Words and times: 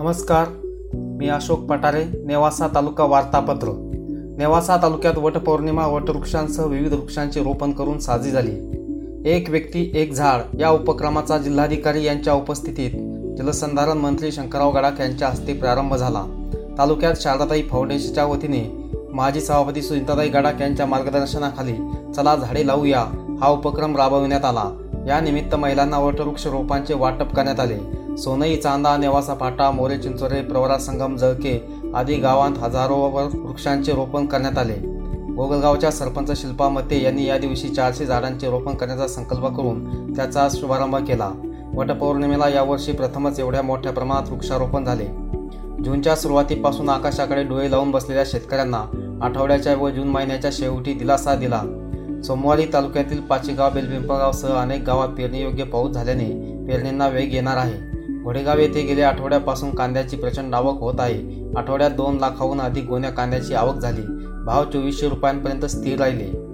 नमस्कार 0.00 0.46
मी 0.94 1.28
अशोक 1.28 1.60
पटारे 1.60 2.04
नेवासा 2.24 2.68
तालुका 2.74 3.04
वार्तापत्र. 3.04 3.68
नेवासा 4.38 4.76
तालुक्यात 4.76 5.18
वटपौर्णिमा 5.18 5.86
वटवृक्षांसह 5.86 6.64
विविध 6.64 6.92
वृक्षांचे 6.92 7.40
रोपण 7.40 7.72
करून 7.72 7.98
साजरी 7.98 8.30
झाली. 8.30 8.50
एक 9.24 9.50
व्यक्ती 9.50 9.90
एक 9.94 10.12
झाड 10.12 10.60
या 10.60 10.70
उपक्रमाचा 10.70 11.38
जिल्हाधिकारी 11.38 12.04
यांच्या 12.04 12.34
उपस्थितीत 12.34 12.90
जलसंधारण 13.38 13.98
मंत्री 13.98 14.32
शंकरराव 14.32 14.70
गडाख 14.70 15.00
यांच्या 15.00 15.28
हस्ते 15.28 15.52
प्रारंभ 15.52 15.94
झाला. 15.94 16.52
तालुक्यात 16.78 17.14
शारदाताई 17.16 17.62
फाउंडेशनच्या 17.62 18.24
वतीने 18.24 18.92
माजी 19.12 19.40
सभापती 19.40 19.82
सुनीताताई 19.82 20.28
गडाख 20.28 20.52
यांच्या 20.60 20.86
मार्गदर्शनाखाली 20.86 21.74
चला 22.16 22.36
झाडे 22.36 22.66
लावूया 22.66 23.04
हा 23.40 23.48
उपक्रम 23.48 23.96
राबविण्यात 23.96 24.44
आला. 24.44 24.87
या 25.06 25.20
निमित्त 25.20 25.54
महिलांना 25.54 25.98
वटवृक्ष 25.98 26.46
रोपांचे 26.46 26.94
वाटप 26.94 27.34
करण्यात 27.34 27.60
आले. 27.60 27.78
सोनई 28.16 28.56
चांदा 28.56 28.96
नेवासा 28.96 29.34
फाटा 29.34 29.70
मोरे 29.70 29.98
चिंचोरे 29.98 30.42
प्रवरा 30.42 30.78
संगम 30.78 31.16
जळके 31.16 31.74
आदी 31.94 32.16
गावांत 32.16 32.56
हजारोवर 32.58 33.22
वृक्षांचे 33.22 33.92
रोपण 33.92 34.26
करण्यात 34.26 34.58
आले. 34.58 34.74
गोगलगावच्या 35.34 35.90
सरपंच 35.90 36.40
शिल्पा 36.40 36.68
मते 36.68 37.02
यांनी 37.02 37.24
या 37.24 37.38
दिवशी 37.38 37.68
चारशे 37.68 38.06
झाडांचे 38.06 38.50
रोपण 38.50 38.74
करण्याचा 38.74 39.08
संकल्प 39.08 39.46
करून 39.46 40.12
त्याचा 40.16 40.48
शुभारंभ 40.50 40.96
केला. 40.96 41.30
वटपौर्णिमेला 41.74 42.48
यावर्षी 42.48 42.92
प्रथमच 42.92 43.40
एवढ्या 43.40 43.62
मोठ्या 43.62 43.92
प्रमाणात 43.92 44.30
वृक्षारोपण 44.30 44.84
झाले. 44.84 45.04
जूनच्या 45.84 46.16
सुरुवातीपासून 46.16 46.88
आकाशाकडे 46.88 47.42
डोळे 47.42 47.70
लावून 47.70 47.90
बसलेल्या 47.90 48.24
शेतकऱ्यांना 48.26 48.84
आठवड्याच्या 49.22 49.76
व 49.76 49.90
जून 49.90 50.08
महिन्याच्या 50.08 50.50
शेवटी 50.52 50.92
दिलासा 50.92 51.34
दिला. 51.34 51.62
सोमवारी 52.24 52.66
तालुक्यातील 52.72 53.20
पाचेगाव 53.20 53.70
बेलपिंपळगावसह 53.70 54.48
अनेक 54.48 54.84
गावात 54.84 55.08
पेरणीयोग्य 55.08 55.64
पाऊस 55.64 55.92
झाल्याने 55.92 56.24
पेरणींना 56.68 57.08
वेग 57.08 57.34
येणार 57.34 57.56
आहे. 57.56 57.88
घोडेगाव 58.22 58.58
येथे 58.58 58.82
गेल्या 58.82 59.08
आठवड्यापासून 59.08 59.74
कांद्याची 59.74 60.16
प्रचंड 60.16 60.54
आवक 60.54 60.80
होत 60.80 60.94
आहे. 60.98 61.44
आठवड्यात 61.56 61.90
दोन 61.90 62.16
लाखाहून 62.16 62.60
अधिक 62.60 62.84
गोण्या 62.84 63.10
कांद्याची 63.10 63.54
आवक 63.54 63.76
झाली. 63.76 64.00
भाव 64.46 64.64
चोवीसशे 64.64 65.08
रुपयांपर्यंत 65.08 65.64
स्थिर 65.64 65.98
राहिले. 65.98 66.48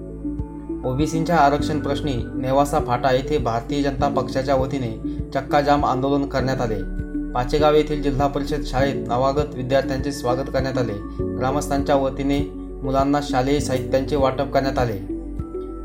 ओबीसींच्या 0.88 1.36
आरक्षण 1.36 1.80
प्रश्नी 1.80 2.12
नेवासा 2.34 2.78
फाटा 2.78 3.12
येथे 3.12 3.38
भारतीय 3.38 3.82
जनता 3.82 4.08
पक्षाच्या 4.08 4.54
वतीने 4.54 5.18
चक्काजाम 5.34 5.84
आंदोलन 5.84 6.26
करण्यात 6.26 6.60
आले. 6.60 7.04
पाचेगाव 7.32 7.74
येथील 7.74 8.02
जिल्हा 8.02 8.26
परिषद 8.26 8.62
शाळेत 8.64 9.08
नवागत 9.08 9.54
विद्यार्थ्यांचे 9.54 10.12
स्वागत 10.12 10.46
करण्यात 10.52 10.78
आले. 10.78 10.92
ग्रामस्थांच्या 11.20 11.96
वतीने 11.96 12.40
मुलांना 12.82 13.20
शालेय 13.22 13.60
साहित्यांचे 13.60 14.16
वाटप 14.16 14.52
करण्यात 14.52 14.78
आले. 14.78 15.13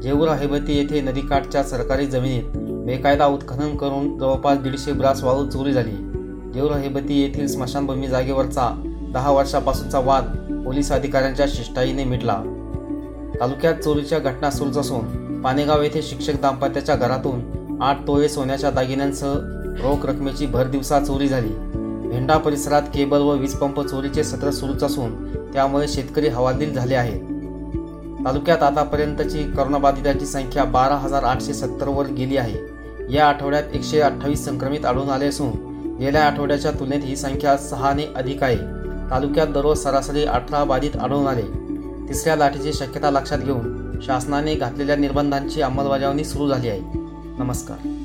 जेऊर 0.04 0.28
हेबती 0.28 0.78
येथे 0.78 1.02
नदीकाठच्या 1.02 1.64
सरकारी 1.64 2.06
जमिनीत 2.06 2.44
बेकायदा 2.86 3.26
उत्खनन 3.26 3.76
करून 3.76 4.18
जवळपास 4.20 4.58
दीडशे 4.58 4.92
ब्रास 4.92 5.24
वाळू 5.24 5.46
चोरी 5.46 5.74
झाली. 5.74 5.92
जेऊर 6.54 6.72
हेबती 6.72 7.22
येथील 7.22 7.48
स्मशानभूमी 7.48 8.08
जागेवरचा 8.08 8.70
दहा 9.14 9.32
वर्षापासूनचा 9.32 10.00
वाद 10.00 10.24
पोलीस 10.66 10.92
अधिकाऱ्यांच्या 10.92 11.46
शिष्टाईने 11.50 12.04
मिटला. 12.04 12.42
तालुक्यात 13.40 13.76
चोरीच्या 13.76 14.20
घटना 14.20 14.52
सुरूच 14.52 14.78
असून 14.78 15.42
पानेगाव 15.42 15.82
येथे 15.82 16.02
शिक्षक 16.02 16.42
दाम्पत्याच्या 16.42 16.96
घरातून 16.96 17.42
आठ 17.82 18.08
तोळे 18.08 18.30
सोन्याच्या 18.30 18.72
दागिन्यांसह 18.72 19.34
रोख 19.82 20.06
रकमेची 20.06 20.46
भर 20.46 20.68
दिवसा 20.68 21.00
चोरी 21.00 21.28
झाली. 21.28 21.54
भेंडा 22.10 22.38
परिसरात 22.38 22.82
केबल 22.82 23.22
व 23.22 23.32
वीजपंप 23.32 23.82
चोरीचे 23.82 24.24
सत्र 24.24 24.52
सुरूच 24.52 24.84
असून 24.84 25.34
त्यामुळे 25.54 25.88
शेतकरी 25.88 26.28
हवालदिल 26.28 26.74
झाले 26.74 26.96
आहेत. 26.96 27.39
तालुक्यात 28.26 28.64
आतापर्यंतची 28.64 29.44
करोनाबाधितांची 29.44 30.26
संख्या 30.26 30.64
बारा 30.64 30.96
हजार 30.96 31.24
आठशे 31.24 31.54
सत्तरवर 31.54 32.06
गेली 32.06 32.38
आहे. 32.38 32.58
या 33.14 33.28
आठवड्यात 33.28 33.64
एकशे 33.74 34.00
अठ्ठावीस 34.00 34.46
संक्रमित 34.46 34.86
आढळून 34.86 35.10
आले 35.10 35.26
असून 35.26 35.52
गेल्या 36.00 36.24
आठवड्याच्या 36.24 36.72
तुलनेत 36.72 37.00
ही 37.04 37.16
संख्या 37.16 37.58
सहाने 37.58 38.04
अधिक 38.16 38.44
आहे. 38.44 38.58
तालुक्यात 39.12 39.48
दररोज 39.48 39.78
सरासरी 39.78 40.24
अठरा 40.24 40.64
बाधित 40.64 40.96
आढळून 40.96 41.28
आले. 41.28 41.42
तिसऱ्या 42.10 42.36
लाटेची 42.36 42.74
शक्यता 42.74 43.12
लक्षात 43.12 43.38
घेऊन 43.38 44.00
शासनाने 44.02 44.56
घातलेल्या 44.56 44.96
निर्बंधांची 44.96 45.62
अंमलबजावणी 45.62 46.24
सुरू 46.24 46.48
झाली 46.48 46.70
आहे. 46.70 46.82
नमस्कार. 47.40 47.99